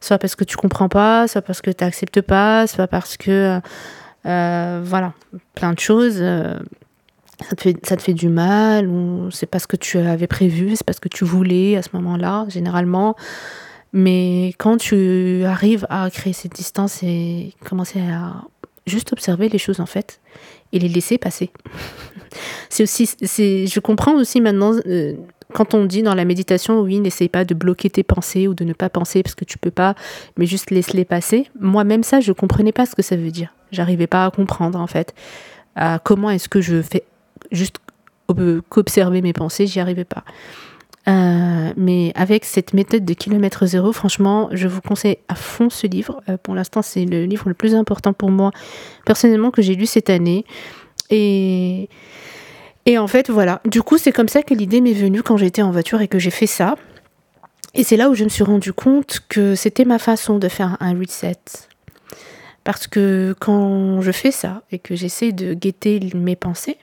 [0.00, 3.60] Soit parce que tu comprends pas, soit parce que tu n'acceptes pas, soit parce que.
[4.26, 5.12] Euh, voilà,
[5.54, 6.22] plein de choses.
[7.48, 10.26] Ça, te fait, ça te fait du mal, ou c'est pas ce que tu avais
[10.26, 13.16] prévu, c'est pas ce que tu voulais à ce moment-là, généralement.
[13.92, 18.44] Mais quand tu arrives à créer cette distance et commencer à
[18.86, 20.20] juste observer les choses en fait
[20.72, 21.50] et les laisser passer.
[22.68, 25.14] c'est aussi, c'est, je comprends aussi maintenant euh,
[25.52, 28.64] quand on dit dans la méditation, oui, n'essaye pas de bloquer tes pensées ou de
[28.64, 29.94] ne pas penser parce que tu peux pas,
[30.36, 31.48] mais juste laisse-les passer.
[31.60, 33.54] Moi-même ça, je comprenais pas ce que ça veut dire.
[33.70, 35.14] J'arrivais pas à comprendre en fait.
[36.02, 37.04] comment est-ce que je fais
[37.52, 37.76] juste
[38.68, 40.24] qu'observer mes pensées, j'y arrivais pas.
[41.06, 45.86] Euh, mais avec cette méthode de kilomètre zéro, franchement, je vous conseille à fond ce
[45.86, 46.22] livre.
[46.28, 48.50] Euh, pour l'instant, c'est le livre le plus important pour moi,
[49.04, 50.44] personnellement, que j'ai lu cette année.
[51.10, 51.90] Et,
[52.86, 53.60] et en fait, voilà.
[53.66, 56.18] Du coup, c'est comme ça que l'idée m'est venue quand j'étais en voiture et que
[56.18, 56.76] j'ai fait ça.
[57.74, 60.76] Et c'est là où je me suis rendu compte que c'était ma façon de faire
[60.80, 61.36] un reset.
[62.62, 66.78] Parce que quand je fais ça et que j'essaie de guetter mes pensées,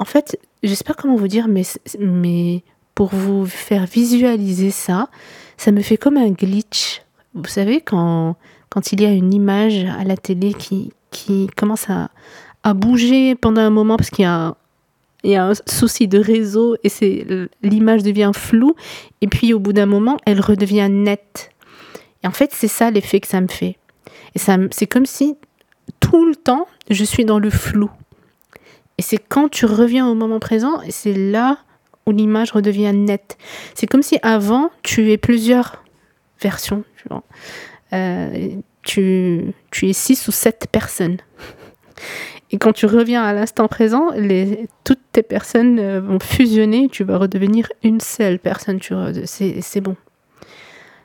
[0.00, 1.62] en fait, j'espère comment vous dire, mais,
[1.98, 5.08] mais pour vous faire visualiser ça,
[5.58, 7.02] ça me fait comme un glitch.
[7.34, 8.34] Vous savez, quand,
[8.70, 12.10] quand il y a une image à la télé qui, qui commence à,
[12.62, 14.56] à bouger pendant un moment parce qu'il y a
[15.22, 17.26] il y a un souci de réseau et c'est
[17.62, 18.74] l'image devient floue
[19.20, 21.50] et puis au bout d'un moment elle redevient nette.
[22.24, 23.76] Et en fait c'est ça l'effet que ça me fait.
[24.34, 25.36] Et ça c'est comme si
[26.00, 27.90] tout le temps je suis dans le flou
[29.00, 31.56] et c'est quand tu reviens au moment présent c'est là
[32.04, 33.38] où l'image redevient nette.
[33.74, 35.82] C'est comme si avant, tu es plusieurs
[36.38, 36.84] versions.
[36.98, 37.22] Tu, vois.
[37.94, 38.60] Euh,
[38.98, 41.16] es six ou sept personnes.
[42.50, 44.08] Et quand tu reviens à l'instant présent,
[44.84, 48.80] toutes tes personnes euh, vont fusionner, tu vas redevenir une seule personne.
[49.24, 49.96] C'est bon.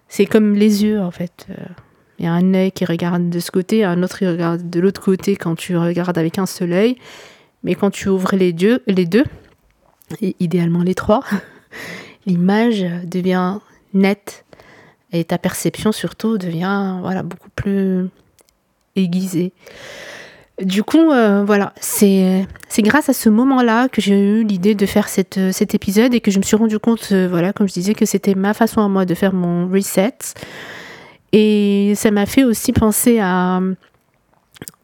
[0.09, 1.47] C'est comme les yeux, en fait.
[1.49, 1.63] Euh,
[2.19, 4.79] il y a un œil qui regarde de ce côté, un autre qui regarde de
[4.81, 6.97] l'autre côté quand tu regardes avec un seul œil.
[7.65, 9.25] Mais quand tu ouvres les, deux, les deux,
[10.39, 11.23] idéalement les trois,
[12.25, 13.57] l'image devient
[13.93, 14.45] nette
[15.11, 18.07] et ta perception surtout devient voilà beaucoup plus
[18.95, 19.51] aiguisée.
[20.61, 22.47] Du coup, euh, voilà, c'est
[22.79, 26.31] grâce à ce moment-là que j'ai eu l'idée de faire cette, cet épisode et que
[26.31, 28.87] je me suis rendu compte, euh, voilà, comme je disais, que c'était ma façon à
[28.87, 30.13] moi de faire mon reset.
[31.33, 33.59] Et ça m'a fait aussi penser à,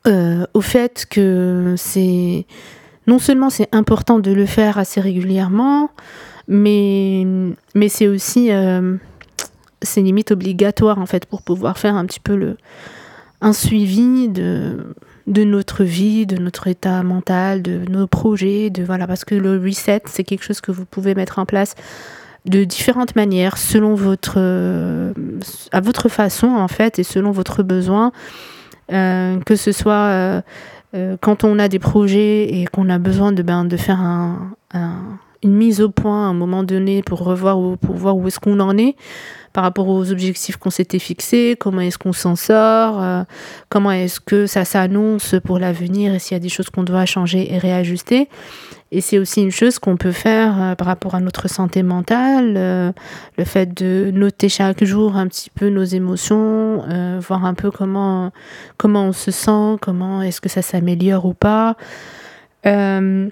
[0.07, 2.45] euh, au fait que c'est
[3.07, 5.91] non seulement c'est important de le faire assez régulièrement,
[6.47, 7.25] mais,
[7.75, 8.49] mais c'est aussi
[9.81, 12.57] c'est limite obligatoire en fait pour pouvoir faire un petit peu le
[13.41, 14.93] un suivi de
[15.27, 19.59] de notre vie, de notre état mental, de nos projets, de voilà parce que le
[19.59, 21.75] reset c'est quelque chose que vous pouvez mettre en place
[22.45, 24.39] de différentes manières selon votre
[25.71, 28.11] à votre façon en fait et selon votre besoin.
[28.11, 28.50] euh,
[28.91, 30.41] que ce soit euh,
[30.93, 34.55] euh, quand on a des projets et qu'on a besoin de ben de faire un,
[35.43, 38.39] une mise au point à un moment donné pour revoir ou pour voir où est-ce
[38.39, 38.95] qu'on en est
[39.53, 43.23] par rapport aux objectifs qu'on s'était fixés, comment est-ce qu'on s'en sort, euh,
[43.69, 47.05] comment est-ce que ça s'annonce pour l'avenir et s'il y a des choses qu'on doit
[47.05, 48.29] changer et réajuster.
[48.91, 52.55] Et c'est aussi une chose qu'on peut faire euh, par rapport à notre santé mentale,
[52.57, 52.91] euh,
[53.37, 56.83] le fait de noter chaque jour un petit peu nos émotions,
[57.19, 58.31] voir un peu comment,
[58.77, 61.77] comment on se sent, comment est-ce que ça s'améliore ou pas.
[62.65, 63.29] voilà,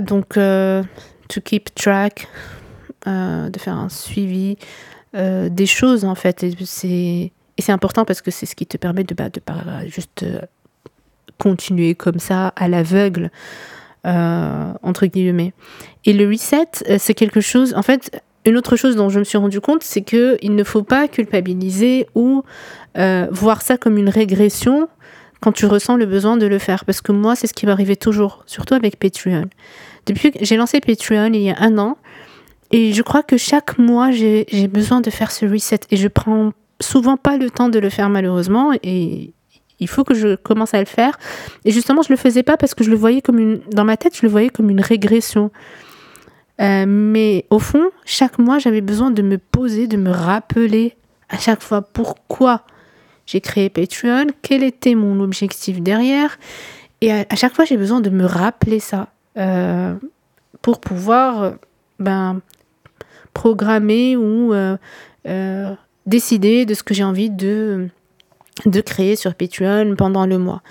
[0.00, 2.28] donc to keep track
[3.06, 4.56] euh, de faire un suivi
[5.14, 6.42] euh, des choses en fait.
[6.42, 10.22] Et c'est, important parce que c'est ce qui te permet de, bah, de pas juste
[10.22, 10.40] euh,
[11.38, 13.30] continuer comme ça à l'aveugle,
[14.04, 15.52] entre guillemets.
[16.04, 19.38] Et le reset, c'est quelque chose, en fait, une autre chose dont je me suis
[19.38, 22.42] rendu compte, c'est que il ne faut pas culpabiliser ou
[22.94, 24.88] voir ça comme une régression
[25.40, 26.84] quand tu ressens le besoin de le faire.
[26.84, 29.46] Parce que moi, c'est ce qui m'arrivait toujours, surtout avec Patreon.
[30.06, 31.96] Depuis que j'ai lancé Patreon il y a un an,
[32.70, 35.80] et je crois que chaque mois, j'ai besoin de faire ce reset.
[35.90, 38.72] Et je prends souvent pas le temps de le faire malheureusement.
[38.82, 39.32] Et
[39.80, 41.18] il faut que je commence à le faire.
[41.64, 43.60] Et justement, je le faisais pas parce que je le voyais comme une...
[43.70, 45.50] Dans ma tête, je le voyais comme une régression.
[46.60, 50.96] Euh, mais au fond, chaque mois, j'avais besoin de me poser, de me rappeler
[51.28, 52.62] à chaque fois pourquoi
[53.26, 56.38] j'ai créé Patreon, quel était mon objectif derrière.
[57.00, 59.94] Et à, chaque fois, j'ai besoin de me rappeler ça euh,
[60.62, 61.54] pour pouvoir
[61.98, 62.40] ben,
[63.34, 64.76] programmer ou euh,
[65.26, 65.74] euh,
[66.06, 67.88] décider de ce que j'ai envie de,
[68.66, 70.62] de créer sur Patreon pendant le mois.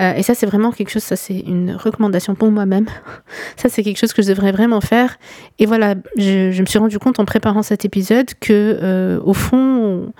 [0.00, 2.86] Euh, et ça, c'est vraiment quelque chose, ça c'est une recommandation pour moi-même.
[3.56, 5.18] ça, c'est quelque chose que je devrais vraiment faire.
[5.58, 10.12] Et voilà, je, me suis rendu compte en préparant cet épisode que, au fond,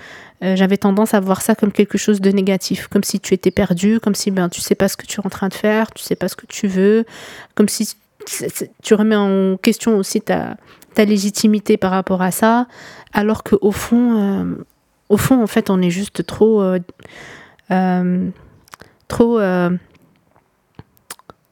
[0.42, 4.00] j'avais tendance à voir ça comme quelque chose de négatif, comme si tu étais perdu,
[4.00, 6.02] comme si ben, tu sais pas ce que tu es en train de faire, tu
[6.02, 7.04] sais pas ce que tu veux,
[7.54, 7.94] comme si
[8.82, 10.56] tu remets en question aussi ta,
[10.94, 12.66] ta légitimité par rapport à ça,
[13.12, 14.64] alors qu'au fond, euh,
[15.08, 16.78] au fond, en fait, on est juste trop, euh,
[17.70, 18.28] euh,
[19.08, 19.40] trop,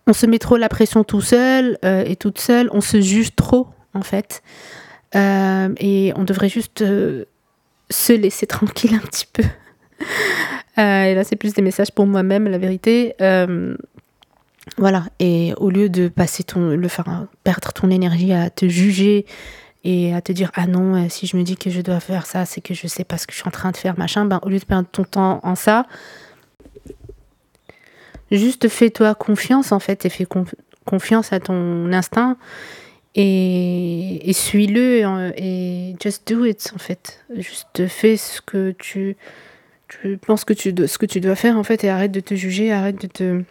[0.08, 3.68] on se met trop la pression tout seul et toute seule, on se juge trop,
[3.94, 4.42] en fait,
[5.14, 6.84] et on devrait juste
[7.90, 9.42] se laisser tranquille un petit peu.
[10.76, 13.14] et là, c'est plus des messages pour moi-même, la vérité.
[14.78, 19.24] Voilà, et au lieu de passer ton, le faire perdre ton énergie à te juger
[19.86, 22.26] et à te dire ah non, euh, si je me dis que je dois faire
[22.26, 24.24] ça, c'est que je sais pas ce que je suis en train de faire, machin,
[24.24, 25.86] ben au lieu de perdre ton temps en ça,
[28.32, 30.26] juste fais-toi confiance en fait et fais
[30.84, 32.36] confiance à ton instinct
[33.14, 37.24] et, suis-le et just do it en fait.
[37.36, 39.16] Juste fais ce que tu,
[39.88, 42.34] tu penses que tu, ce que tu dois faire en fait et arrête de te
[42.34, 43.42] juger, arrête de te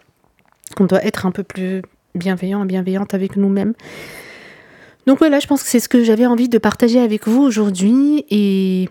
[0.78, 1.80] on doit être un peu plus
[2.14, 3.72] bienveillant et bienveillante avec nous-mêmes.
[5.06, 8.24] Donc voilà, je pense que c'est ce que j'avais envie de partager avec vous aujourd'hui.
[8.30, 8.88] Et,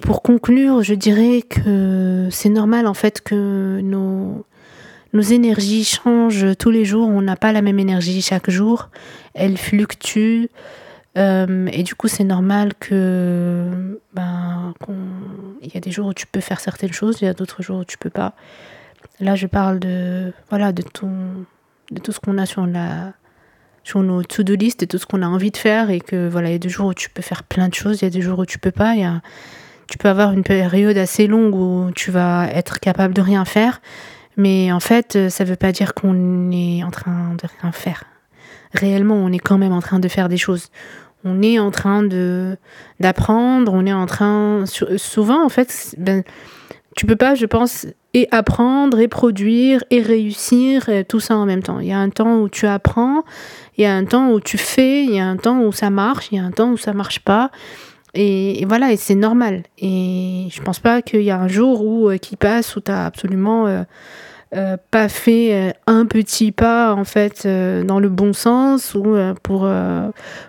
[0.00, 4.44] pour conclure, je dirais que c'est normal en fait que nos,
[5.12, 7.08] nos énergies changent tous les jours.
[7.08, 8.90] On n'a pas la même énergie chaque jour.
[9.34, 10.46] Elle fluctue.
[11.16, 14.72] Euh, et du coup, c'est normal que ben,
[15.62, 17.62] il y a des jours où tu peux faire certaines choses, il y a d'autres
[17.62, 18.34] jours où tu peux pas.
[19.18, 21.10] Là, je parle de, voilà, de, tout,
[21.90, 23.14] de tout ce qu'on a sur, la,
[23.88, 25.90] sur nos to-do list, de tout ce qu'on a envie de faire.
[25.90, 28.02] Et que voilà, il y a des jours où tu peux faire plein de choses,
[28.02, 28.94] il y a des jours où tu peux pas.
[28.94, 29.22] Il y a,
[29.88, 33.80] tu peux avoir une période assez longue où tu vas être capable de rien faire.
[34.36, 38.04] Mais en fait, ça ne veut pas dire qu'on est en train de rien faire.
[38.74, 40.68] Réellement, on est quand même en train de faire des choses.
[41.24, 42.56] On est en train de
[43.00, 44.64] d'apprendre, on est en train...
[44.96, 46.22] Souvent, en fait, ben,
[46.94, 47.86] tu peux pas, je pense,
[48.18, 51.78] et apprendre et produire et réussir tout ça en même temps.
[51.78, 53.22] Il y a un temps où tu apprends,
[53.76, 55.88] il y a un temps où tu fais, il y a un temps où ça
[55.88, 57.52] marche, il y a un temps où ça marche pas.
[58.14, 59.62] Et, voilà, et c'est normal.
[59.78, 62.90] Et je pense pas qu'il y a un jour où euh, qui passe où tu
[62.90, 63.68] as absolument
[64.56, 69.14] euh, pas fait un petit pas en fait dans le bon sens ou
[69.44, 69.70] pour,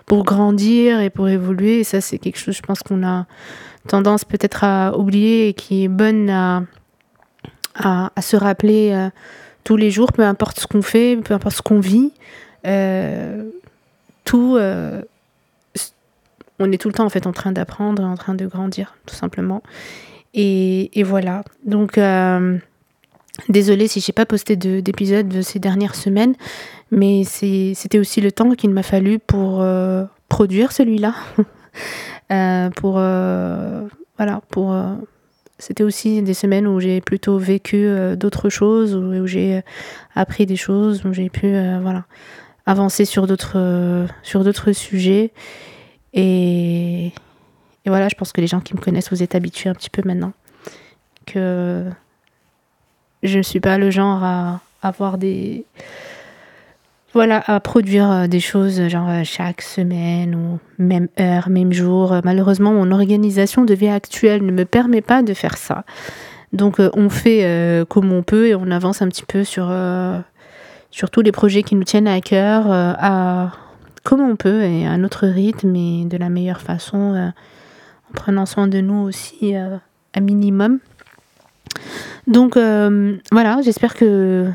[0.06, 1.80] pour grandir et pour évoluer.
[1.80, 3.26] Et ça, c'est quelque chose, je pense qu'on a
[3.86, 6.62] tendance peut-être à oublier et qui est bonne à,
[7.86, 9.08] à, se rappeler
[9.64, 12.12] tous les jours, peu importe ce qu'on fait, peu importe ce qu'on vit.
[14.24, 14.58] tout
[16.60, 19.14] on est tout le temps en fait en train d'apprendre, en train de grandir, tout
[19.14, 19.62] simplement.
[20.34, 21.42] Et, voilà.
[21.64, 22.58] Donc, euh,
[23.48, 26.34] désolée si j'ai pas posté d'épisode de, ces dernières semaines,
[26.92, 31.14] mais c'était aussi le temps qu'il m'a fallu pour euh, produire celui-là.
[32.32, 34.72] Euh, pour voilà, pour
[35.60, 39.62] c'était aussi des semaines où j'ai plutôt vécu d'autres choses, où, j'ai
[40.14, 42.04] appris des choses, où j'ai pu voilà
[42.66, 45.32] avancer sur d'autres sujets
[46.12, 47.12] et,
[47.86, 50.02] voilà, je pense que les gens qui me connaissent, vous êtes habitués un petit peu
[50.04, 50.32] maintenant.
[51.26, 51.86] Que
[53.22, 55.64] je ne suis pas le genre à avoir des.
[57.12, 62.14] Voilà, à produire euh, des choses genre euh, chaque semaine ou même heure, même jour.
[62.24, 65.84] Malheureusement, mon organisation de vie actuelle ne me permet pas de faire ça.
[66.52, 69.72] Donc, euh, on fait comme on peut et on avance un petit peu sur,
[70.90, 73.52] sur tous les projets qui nous tiennent à cœur, à
[74.02, 78.46] comme on peut et à notre rythme et de la meilleure façon, euh, en prenant
[78.46, 79.76] soin de nous aussi euh,
[80.14, 80.78] un minimum.
[82.26, 84.50] Donc euh, voilà, j'espère que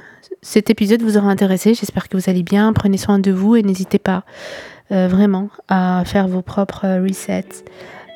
[0.45, 3.63] cet épisode vous aura intéressé, j'espère que vous allez bien, prenez soin de vous et
[3.63, 4.23] n'hésitez pas
[4.91, 7.65] vraiment à faire vos propres resets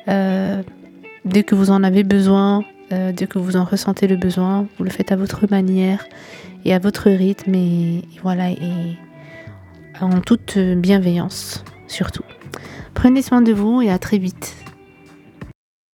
[0.06, 4.90] dès que vous en avez besoin, dès que vous en ressentez le besoin, vous le
[4.90, 6.06] faites à votre manière
[6.64, 8.96] et à votre rythme et, et voilà et
[10.00, 12.24] en toute bienveillance surtout.
[12.94, 14.54] Prenez soin de vous et à très vite.